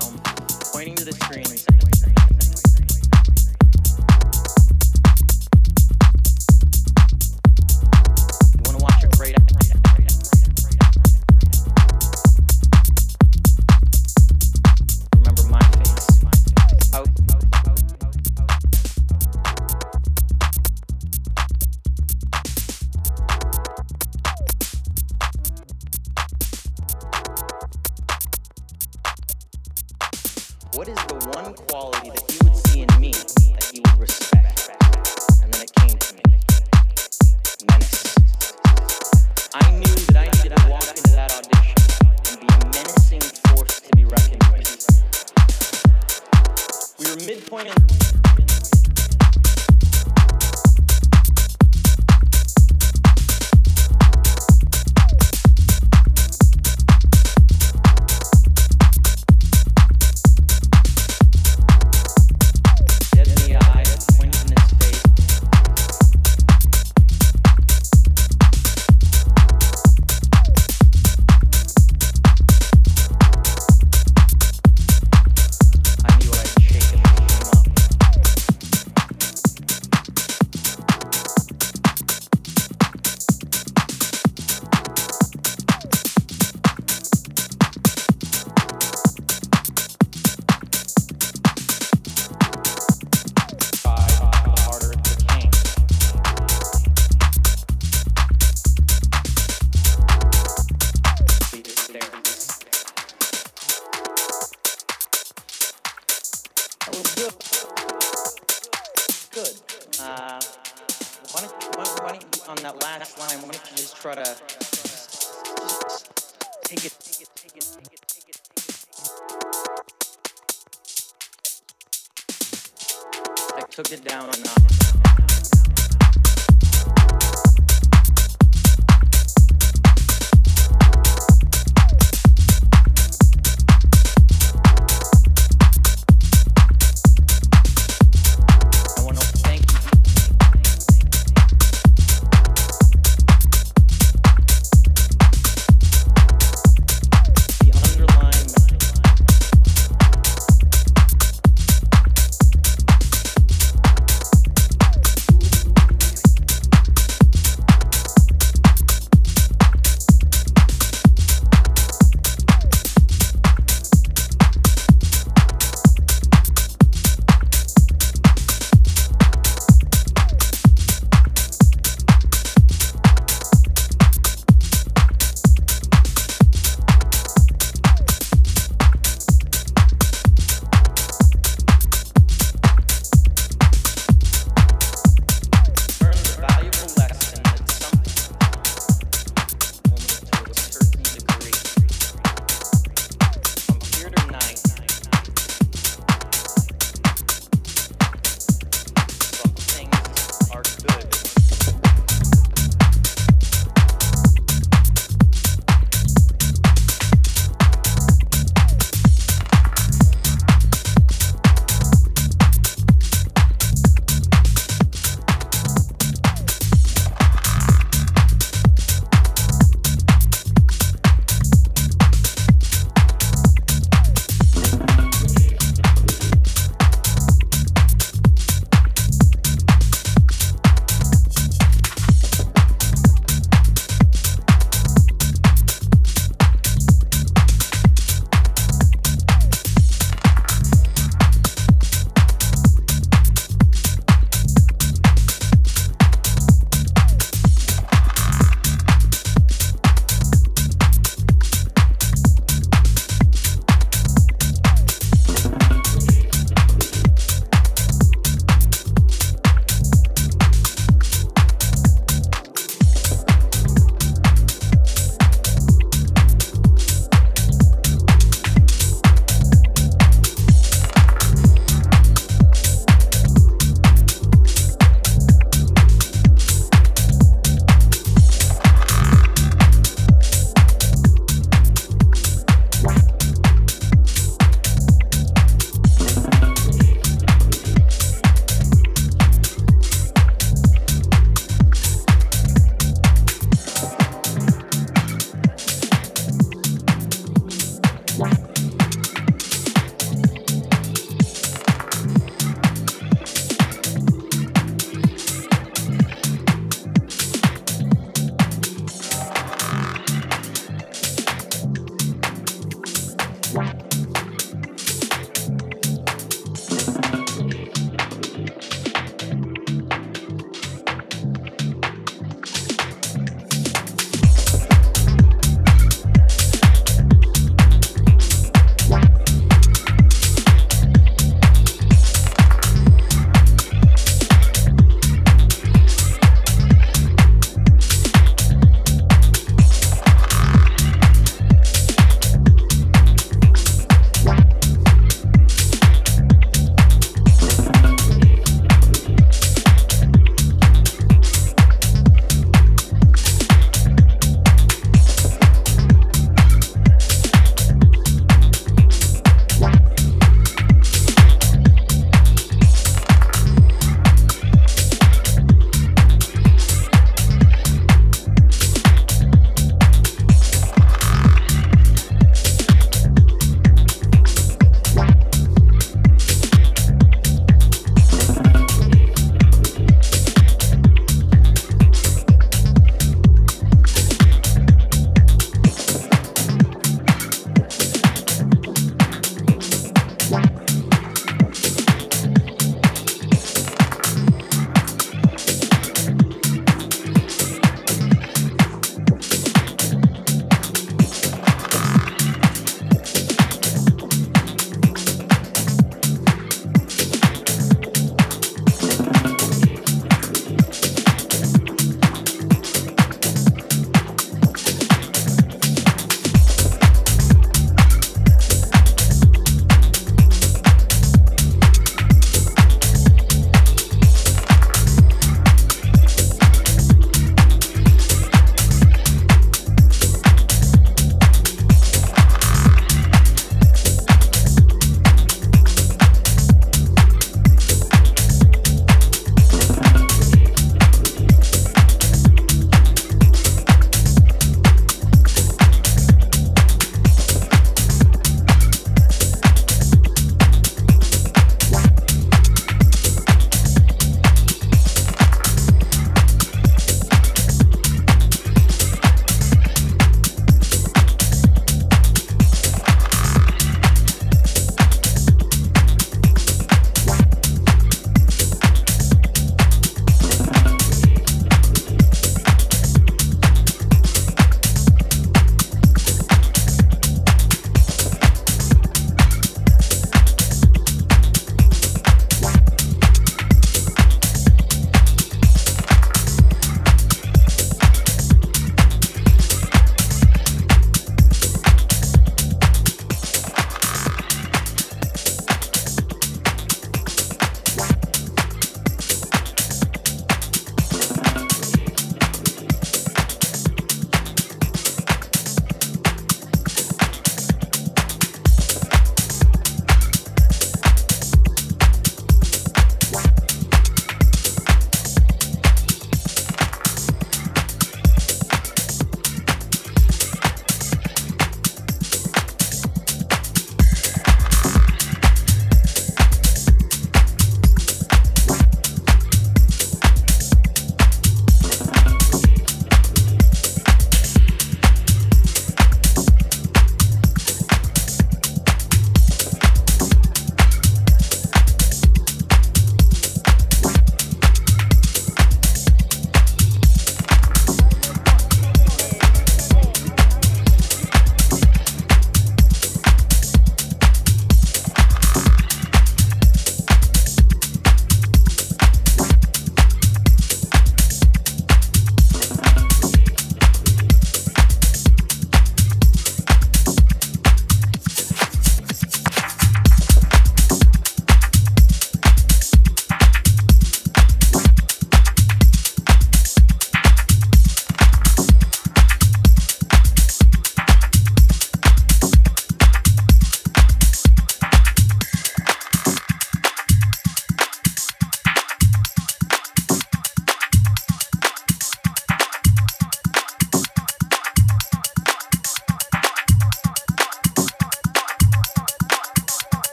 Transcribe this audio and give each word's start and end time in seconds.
film, 0.00 0.20
pointing 0.72 0.94
to 0.96 1.04
the 1.04 1.12
screen 1.12 1.44
saying, 1.44 1.95